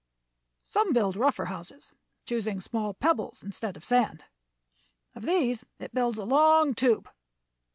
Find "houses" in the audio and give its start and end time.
1.45-1.93